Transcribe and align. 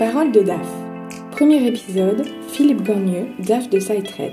Parole 0.00 0.32
de 0.32 0.40
DAF. 0.40 0.66
Premier 1.30 1.66
épisode, 1.66 2.24
Philippe 2.48 2.84
Gornieux, 2.84 3.26
DAF 3.46 3.68
de 3.68 3.78
SideTrade. 3.78 4.32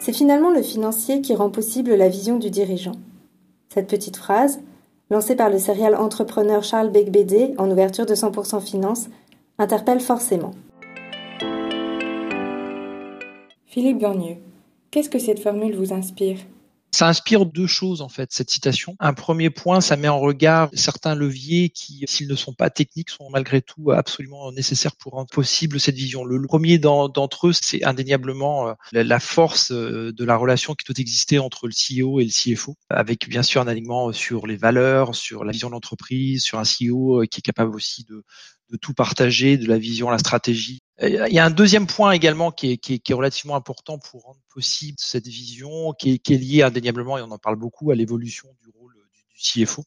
C'est 0.00 0.12
finalement 0.12 0.50
le 0.50 0.60
financier 0.60 1.20
qui 1.20 1.36
rend 1.36 1.50
possible 1.50 1.94
la 1.94 2.08
vision 2.08 2.40
du 2.40 2.50
dirigeant. 2.50 2.96
Cette 3.72 3.86
petite 3.86 4.16
phrase, 4.16 4.58
lancée 5.08 5.36
par 5.36 5.50
le 5.50 5.60
serial 5.60 5.94
entrepreneur 5.94 6.64
Charles 6.64 6.90
Becbédé 6.90 7.54
en 7.58 7.70
ouverture 7.70 8.06
de 8.06 8.16
100% 8.16 8.60
Finance, 8.60 9.06
interpelle 9.58 10.00
forcément. 10.00 10.50
Philippe 13.66 14.00
Gornieux, 14.00 14.38
qu'est-ce 14.90 15.10
que 15.10 15.20
cette 15.20 15.38
formule 15.38 15.76
vous 15.76 15.92
inspire? 15.92 16.38
Ça 16.96 17.08
inspire 17.08 17.44
deux 17.44 17.66
choses 17.66 18.00
en 18.00 18.08
fait 18.08 18.32
cette 18.32 18.50
citation. 18.50 18.96
Un 19.00 19.12
premier 19.12 19.50
point, 19.50 19.82
ça 19.82 19.96
met 19.96 20.08
en 20.08 20.18
regard 20.18 20.70
certains 20.72 21.14
leviers 21.14 21.68
qui, 21.68 22.04
s'ils 22.08 22.26
ne 22.26 22.34
sont 22.34 22.54
pas 22.54 22.70
techniques, 22.70 23.10
sont 23.10 23.28
malgré 23.28 23.60
tout 23.60 23.90
absolument 23.90 24.50
nécessaires 24.50 24.96
pour 24.96 25.12
rendre 25.12 25.28
possible 25.28 25.78
cette 25.78 25.96
vision. 25.96 26.24
Le, 26.24 26.40
premier 26.46 26.78
d'entre 26.78 27.48
eux, 27.48 27.52
c'est 27.52 27.84
indéniablement 27.84 28.68
euh, 28.68 28.74
la, 28.92 29.20
force 29.20 29.72
euh, 29.72 30.10
de 30.12 30.24
la 30.24 30.36
relation 30.36 30.74
qui 30.74 30.86
doit 30.86 30.98
exister 30.98 31.38
entre 31.38 31.68
le 31.68 31.74
CEO 31.74 32.18
et 32.20 32.24
le 32.24 32.30
CFO, 32.30 32.76
avec 32.88 33.28
bien 33.28 33.42
sûr 33.42 33.60
un 33.60 33.68
alignement 33.68 34.12
sur 34.12 34.46
les 34.46 34.56
valeurs, 34.56 35.14
sur 35.14 35.44
la 35.44 35.52
vision 35.52 35.68
de 35.68 35.72
l'entreprise, 35.72 36.42
sur 36.44 36.58
un 36.58 36.62
CEO 36.62 37.22
euh, 37.22 37.26
qui 37.26 37.40
est 37.40 37.42
capable 37.42 37.74
aussi 37.74 38.04
de, 38.04 38.24
de 38.70 38.76
tout 38.78 38.94
partager, 38.94 39.58
de 39.58 39.66
la 39.66 39.76
vision, 39.76 40.08
la 40.08 40.18
stratégie. 40.18 40.80
Il 41.02 41.32
y 41.32 41.38
a 41.38 41.44
un 41.44 41.50
deuxième 41.50 41.86
point 41.86 42.12
également 42.12 42.50
qui 42.50 42.72
est, 42.72 42.76
qui 42.78 42.94
est, 42.94 42.98
qui 42.98 43.12
est 43.12 43.14
relativement 43.14 43.54
important 43.54 43.98
pour 43.98 44.22
rendre 44.22 44.40
possible 44.48 44.96
cette 44.98 45.26
vision, 45.26 45.92
qui 45.92 46.14
est, 46.14 46.18
qui 46.18 46.34
est 46.34 46.38
lié 46.38 46.62
indéniablement, 46.62 47.18
et 47.18 47.22
on 47.22 47.30
en 47.30 47.38
parle 47.38 47.56
beaucoup, 47.56 47.90
à 47.90 47.94
l'évolution 47.94 48.48
du 48.62 48.70
rôle 48.78 48.94
du, 48.94 49.64
CFO 49.64 49.84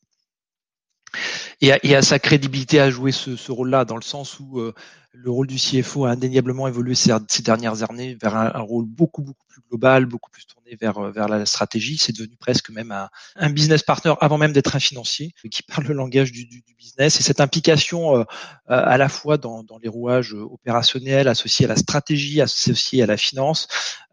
et 1.62 1.72
à, 1.72 1.80
et 1.84 1.96
à, 1.96 2.04
sa 2.04 2.20
crédibilité 2.20 2.80
à 2.80 2.92
jouer 2.92 3.12
ce, 3.12 3.36
ce 3.36 3.52
rôle-là, 3.52 3.86
dans 3.86 3.96
le 3.96 4.04
sens 4.04 4.40
où 4.40 4.60
euh, 4.60 4.74
le 5.12 5.32
rôle 5.32 5.48
du 5.48 5.56
CFO 5.56 6.06
a 6.06 6.12
indéniablement 6.12 6.68
évolué 6.68 6.96
ces, 6.96 7.12
ces 7.28 7.42
dernières 7.42 7.90
années 7.90 8.16
vers 8.22 8.36
un, 8.36 8.60
rôle 8.60 8.86
beaucoup 8.86 9.24
beaucoup 9.24 9.46
plus 9.48 9.62
global, 9.70 10.06
beaucoup 10.06 10.30
plus 10.30 10.46
vers 10.76 11.12
vers 11.12 11.28
la 11.28 11.46
stratégie. 11.46 11.98
C'est 11.98 12.14
devenu 12.14 12.36
presque 12.38 12.70
même 12.70 12.92
un, 12.92 13.10
un, 13.36 13.50
business 13.50 13.84
partner 13.84 14.14
avant 14.22 14.38
même 14.38 14.54
d'être 14.54 14.76
un 14.76 14.80
financier 14.80 15.34
qui 15.52 15.64
parle 15.64 15.86
le 15.86 15.94
langage 15.94 16.32
du, 16.32 16.46
du, 16.46 16.62
du 16.62 16.76
business. 16.76 17.20
Et 17.20 17.24
cette 17.24 17.42
implication 17.42 18.18
euh, 18.18 18.24
à 18.68 18.98
la 18.98 19.10
fois 19.10 19.38
dans, 19.38 19.64
dans, 19.64 19.78
les 19.78 19.90
rouages 19.90 20.34
opérationnels 20.34 21.28
associés 21.28 21.66
à 21.66 21.70
la 21.70 21.76
stratégie, 21.76 22.42
associés 22.42 23.04
à 23.04 23.06
la 23.06 23.18
finance, 23.18 23.68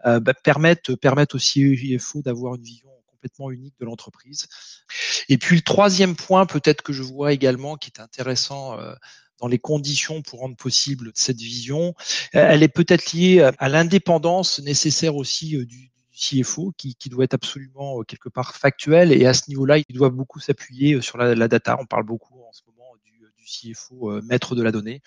euh, 0.06 0.20
bah, 0.20 0.34
permettent 0.34 0.94
permettent 0.96 1.34
au 1.34 1.38
CFO 1.38 2.22
d'avoir 2.22 2.54
une 2.54 2.62
vision 2.62 2.90
complètement 3.16 3.50
unique 3.50 3.74
de 3.80 3.86
l'entreprise. 3.86 4.46
Et 5.28 5.38
puis 5.38 5.56
le 5.56 5.62
troisième 5.62 6.16
point, 6.16 6.46
peut-être 6.46 6.82
que 6.82 6.92
je 6.92 7.02
vois 7.02 7.32
également, 7.32 7.76
qui 7.76 7.90
est 7.90 8.00
intéressant 8.00 8.78
euh, 8.78 8.94
dans 9.40 9.48
les 9.48 9.58
conditions 9.58 10.22
pour 10.22 10.40
rendre 10.40 10.56
possible 10.56 11.12
cette 11.14 11.40
vision, 11.40 11.94
euh, 12.34 12.46
elle 12.48 12.62
est 12.62 12.68
peut-être 12.68 13.12
liée 13.12 13.50
à 13.58 13.68
l'indépendance 13.68 14.60
nécessaire 14.60 15.16
aussi 15.16 15.56
euh, 15.56 15.66
du, 15.66 15.90
CFO 16.16 16.72
qui, 16.76 16.96
doit 17.10 17.24
être 17.24 17.34
absolument 17.34 18.02
quelque 18.02 18.28
part 18.28 18.54
factuel 18.56 19.12
et 19.12 19.26
à 19.26 19.34
ce 19.34 19.48
niveau-là, 19.48 19.78
il 19.78 19.94
doit 19.94 20.10
beaucoup 20.10 20.40
s'appuyer 20.40 21.00
sur 21.02 21.18
la, 21.18 21.48
data. 21.48 21.76
On 21.78 21.86
parle 21.86 22.04
beaucoup 22.04 22.42
en 22.42 22.52
ce 22.52 22.62
moment 22.66 22.76
CFO 23.46 24.10
euh, 24.10 24.22
maître 24.22 24.54
de 24.54 24.62
la 24.62 24.72
donnée. 24.72 25.02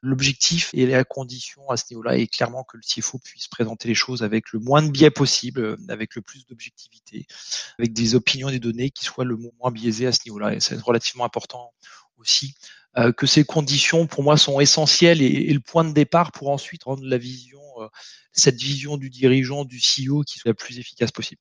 L'objectif 0.00 0.70
et 0.72 0.86
la 0.86 1.04
condition 1.04 1.68
à 1.70 1.76
ce 1.76 1.84
niveau-là 1.90 2.16
est 2.16 2.26
clairement 2.26 2.64
que 2.64 2.76
le 2.76 2.82
CFO 2.82 3.18
puisse 3.18 3.48
présenter 3.48 3.88
les 3.88 3.94
choses 3.94 4.22
avec 4.22 4.52
le 4.52 4.58
moins 4.58 4.82
de 4.82 4.90
biais 4.90 5.10
possible, 5.10 5.60
euh, 5.60 5.76
avec 5.88 6.16
le 6.16 6.22
plus 6.22 6.46
d'objectivité, 6.46 7.26
avec 7.78 7.92
des 7.92 8.14
opinions 8.14 8.50
des 8.50 8.58
données 8.58 8.90
qui 8.90 9.04
soient 9.04 9.24
le 9.24 9.36
moins 9.36 9.70
biaisées 9.70 10.06
à 10.06 10.12
ce 10.12 10.20
niveau-là. 10.26 10.54
Et 10.54 10.60
c'est 10.60 10.80
relativement 10.80 11.24
important 11.24 11.72
aussi 12.18 12.54
euh, 12.98 13.12
que 13.12 13.26
ces 13.26 13.44
conditions, 13.44 14.06
pour 14.06 14.22
moi, 14.22 14.36
sont 14.36 14.60
essentielles 14.60 15.22
et, 15.22 15.52
le 15.52 15.60
point 15.60 15.84
de 15.84 15.92
départ 15.92 16.32
pour 16.32 16.50
ensuite 16.50 16.84
rendre 16.84 17.04
la 17.04 17.18
vision, 17.18 17.60
cette 18.32 18.60
vision 18.60 18.96
du 18.96 19.10
dirigeant, 19.10 19.64
du 19.64 19.78
CEO, 19.78 20.22
qui 20.22 20.38
soit 20.38 20.50
la 20.50 20.54
plus 20.54 20.78
efficace 20.78 21.10
possible. 21.10 21.40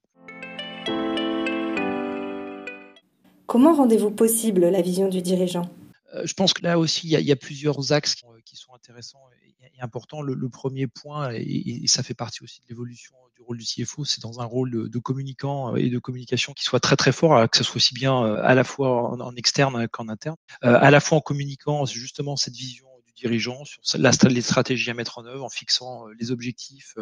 Comment 3.47 3.73
rendez-vous 3.73 4.11
possible 4.11 4.69
la 4.69 4.81
vision 4.81 5.09
du 5.09 5.21
dirigeant? 5.21 5.69
Euh, 6.13 6.23
je 6.25 6.33
pense 6.33 6.53
que 6.53 6.63
là 6.63 6.79
aussi, 6.79 7.07
il 7.07 7.11
y 7.11 7.15
a, 7.15 7.19
il 7.19 7.25
y 7.25 7.31
a 7.31 7.35
plusieurs 7.35 7.91
axes 7.91 8.15
qui, 8.15 8.25
qui, 8.45 8.55
sont 8.55 8.73
intéressants 8.73 9.23
et, 9.45 9.77
et 9.77 9.81
importants. 9.81 10.21
Le, 10.21 10.33
le, 10.33 10.49
premier 10.49 10.87
point, 10.87 11.31
et, 11.33 11.83
et, 11.83 11.87
ça 11.87 12.03
fait 12.03 12.13
partie 12.13 12.43
aussi 12.43 12.61
de 12.61 12.67
l'évolution 12.69 13.15
du 13.35 13.41
rôle 13.41 13.57
du 13.57 13.65
CFO, 13.65 14.05
c'est 14.05 14.21
dans 14.21 14.39
un 14.39 14.45
rôle 14.45 14.71
de, 14.71 14.87
de, 14.87 14.99
communicant 14.99 15.75
et 15.75 15.89
de 15.89 15.99
communication 15.99 16.53
qui 16.53 16.63
soit 16.63 16.79
très 16.79 16.95
très 16.95 17.11
fort, 17.11 17.49
que 17.49 17.57
ce 17.57 17.63
soit 17.63 17.77
aussi 17.77 17.93
bien 17.93 18.23
euh, 18.23 18.41
à 18.43 18.55
la 18.55 18.63
fois 18.63 19.11
en, 19.11 19.19
en 19.19 19.35
externe 19.35 19.87
qu'en 19.87 20.09
interne. 20.09 20.37
Euh, 20.63 20.77
à 20.79 20.91
la 20.91 20.99
fois 20.99 21.17
en 21.17 21.21
communiquant 21.21 21.85
justement 21.85 22.35
cette 22.35 22.55
vision 22.55 22.87
du 23.21 23.27
dirigeant 23.27 23.63
sur 23.65 23.99
la, 23.99 24.11
les 24.29 24.41
stratégies 24.41 24.89
à 24.89 24.93
mettre 24.93 25.19
en 25.19 25.25
œuvre, 25.25 25.43
en 25.43 25.49
fixant 25.49 26.07
euh, 26.07 26.13
les 26.19 26.31
objectifs 26.31 26.95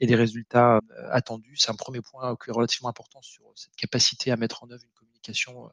et 0.00 0.06
les 0.06 0.14
résultats 0.14 0.80
attendus. 1.10 1.56
C'est 1.56 1.70
un 1.70 1.76
premier 1.76 2.00
point 2.00 2.36
qui 2.36 2.50
est 2.50 2.52
relativement 2.52 2.88
important 2.88 3.20
sur 3.22 3.44
cette 3.54 3.76
capacité 3.76 4.30
à 4.30 4.36
mettre 4.36 4.64
en 4.64 4.70
œuvre 4.70 4.82
une 4.82 4.98
communication 4.98 5.70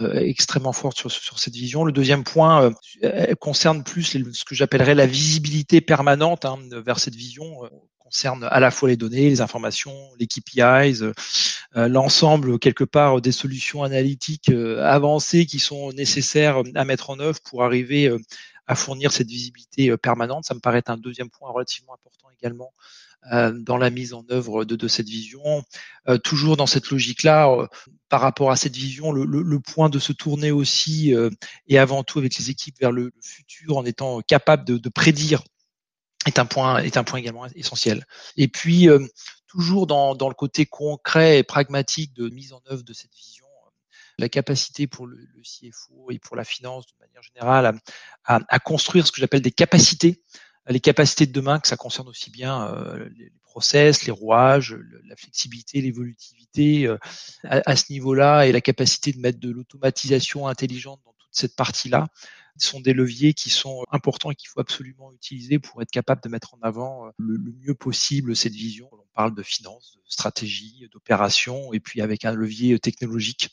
euh, 0.00 0.14
extrêmement 0.20 0.72
forte 0.72 0.96
sur, 1.08 1.38
cette 1.38 1.54
vision. 1.54 1.84
Le 1.84 1.92
deuxième 1.92 2.24
point 2.24 2.72
euh, 3.02 3.34
concerne 3.36 3.82
plus 3.82 4.04
ce 4.04 4.44
que 4.44 4.54
j'appellerais 4.54 4.94
la 4.94 5.06
visibilité 5.06 5.80
permanente 5.80 6.44
hein, 6.44 6.58
vers 6.84 6.98
cette 6.98 7.14
vision. 7.14 7.64
Euh, 7.64 7.68
concerne 7.98 8.48
à 8.50 8.58
la 8.58 8.72
fois 8.72 8.88
les 8.88 8.96
données, 8.96 9.28
les 9.28 9.40
informations, 9.40 9.94
les 10.18 10.26
KPIs, 10.26 11.02
euh, 11.04 11.12
l'ensemble 11.88 12.58
quelque 12.58 12.82
part 12.82 13.20
des 13.20 13.30
solutions 13.30 13.84
analytiques 13.84 14.50
avancées 14.50 15.46
qui 15.46 15.60
sont 15.60 15.92
nécessaires 15.92 16.60
à 16.74 16.84
mettre 16.84 17.10
en 17.10 17.20
œuvre 17.20 17.38
pour 17.44 17.62
arriver 17.62 18.10
à 18.70 18.76
fournir 18.76 19.10
cette 19.10 19.28
visibilité 19.28 19.96
permanente. 19.96 20.44
Ça 20.44 20.54
me 20.54 20.60
paraît 20.60 20.84
un 20.86 20.96
deuxième 20.96 21.28
point 21.28 21.50
relativement 21.50 21.94
important 21.94 22.28
également 22.40 22.72
euh, 23.32 23.52
dans 23.52 23.76
la 23.76 23.90
mise 23.90 24.14
en 24.14 24.24
œuvre 24.30 24.64
de, 24.64 24.88
cette 24.88 25.08
vision. 25.08 25.42
Euh, 26.08 26.18
toujours 26.18 26.56
dans 26.56 26.68
cette 26.68 26.88
logique-là, 26.88 27.50
euh, 27.50 27.66
par 28.08 28.20
rapport 28.20 28.52
à 28.52 28.56
cette 28.56 28.76
vision, 28.76 29.10
le, 29.10 29.60
point 29.60 29.88
de 29.88 29.98
se 29.98 30.12
tourner 30.12 30.52
aussi 30.52 31.12
et 31.66 31.78
avant 31.78 32.04
tout 32.04 32.20
avec 32.20 32.36
les 32.38 32.50
équipes 32.50 32.76
vers 32.80 32.92
le, 32.92 33.12
futur 33.20 33.76
en 33.76 33.84
étant 33.84 34.20
capable 34.20 34.64
de, 34.64 34.88
prédire 34.88 35.42
est 36.26 36.38
un 36.38 36.46
point 36.46 36.78
est 36.78 36.96
un 36.96 37.04
point 37.04 37.18
également 37.18 37.46
essentiel. 37.54 38.06
Et 38.36 38.48
puis 38.48 38.88
toujours 39.46 39.86
dans 39.86 40.28
le 40.28 40.34
côté 40.34 40.64
concret 40.66 41.38
et 41.38 41.42
pragmatique 41.42 42.12
de 42.14 42.28
mise 42.30 42.52
en 42.52 42.62
œuvre 42.70 42.84
de 42.84 42.92
cette 42.92 43.14
vision 43.14 43.46
la 44.20 44.28
capacité 44.28 44.86
pour 44.86 45.06
le, 45.06 45.18
CFO 45.42 46.10
et 46.10 46.18
pour 46.18 46.36
la 46.36 46.44
finance 46.44 46.86
de 46.86 46.92
manière 47.00 47.22
générale 47.22 47.78
à, 48.24 48.58
construire 48.60 49.06
ce 49.06 49.12
que 49.12 49.20
j'appelle 49.20 49.42
des 49.42 49.50
capacités 49.50 50.22
les 50.68 50.78
capacités 50.78 51.26
de 51.26 51.32
demain, 51.32 51.58
que 51.58 51.66
ça 51.66 51.76
concerne 51.76 52.06
aussi 52.08 52.30
bien 52.30 52.68
euh, 52.68 53.08
les 53.16 53.32
process, 53.42 54.04
les 54.04 54.12
rouages, 54.12 54.76
la 55.08 55.16
flexibilité, 55.16 55.80
l'évolutivité 55.80 56.86
euh, 56.86 56.96
à, 57.44 57.60
à, 57.66 57.76
ce 57.76 57.90
niveau-là 57.90 58.46
et 58.46 58.52
la 58.52 58.60
capacité 58.60 59.12
de 59.12 59.18
mettre 59.18 59.40
de 59.40 59.50
l'automatisation 59.50 60.46
intelligente 60.46 61.00
dans 61.04 61.14
toute 61.18 61.30
cette 61.32 61.56
partie-là 61.56 62.06
sont 62.58 62.80
des 62.80 62.92
leviers 62.92 63.32
qui 63.32 63.48
sont 63.48 63.84
importants 63.90 64.30
et 64.30 64.34
qu'il 64.34 64.48
faut 64.48 64.60
absolument 64.60 65.12
utiliser 65.12 65.58
pour 65.58 65.80
être 65.80 65.90
capable 65.90 66.22
de 66.22 66.28
mettre 66.28 66.54
en 66.54 66.58
avant 66.62 67.06
euh, 67.06 67.10
le, 67.18 67.36
le 67.36 67.52
mieux 67.52 67.74
possible 67.74 68.36
cette 68.36 68.52
vision. 68.52 68.88
On 68.92 68.98
parle 69.14 69.34
de 69.34 69.42
finance, 69.42 69.98
de 70.04 70.10
stratégie, 70.10 70.86
d'opération 70.92 71.72
et 71.72 71.80
puis 71.80 72.00
avec 72.00 72.24
un 72.24 72.32
levier 72.32 72.78
technologique 72.78 73.50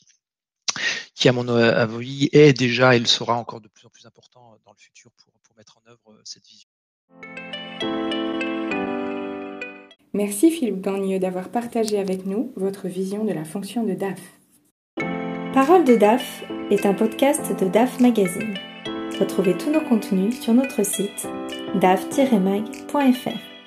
qui, 1.18 1.28
à 1.28 1.32
mon 1.32 1.48
avis, 1.48 2.28
est 2.32 2.56
déjà 2.56 2.94
et 2.94 3.00
le 3.00 3.06
sera 3.06 3.36
encore 3.36 3.60
de 3.60 3.66
plus 3.66 3.84
en 3.86 3.90
plus 3.90 4.06
important 4.06 4.56
dans 4.64 4.70
le 4.70 4.78
futur 4.78 5.10
pour, 5.16 5.32
pour 5.42 5.56
mettre 5.56 5.78
en 5.84 5.90
œuvre 5.90 6.20
cette 6.22 6.46
vision. 6.46 6.68
Merci 10.14 10.52
Philippe 10.52 10.80
Gagneux 10.80 11.18
d'avoir 11.18 11.48
partagé 11.48 11.98
avec 11.98 12.24
nous 12.24 12.52
votre 12.54 12.86
vision 12.86 13.24
de 13.24 13.32
la 13.32 13.44
fonction 13.44 13.82
de 13.82 13.94
DAF. 13.94 14.20
Parole 15.52 15.84
de 15.84 15.96
DAF 15.96 16.44
est 16.70 16.86
un 16.86 16.94
podcast 16.94 17.52
de 17.58 17.68
DAF 17.68 17.98
Magazine. 17.98 18.54
Retrouvez 19.18 19.56
tous 19.58 19.72
nos 19.72 19.80
contenus 19.80 20.40
sur 20.40 20.54
notre 20.54 20.84
site 20.84 21.26
daf-mag.fr. 21.80 23.57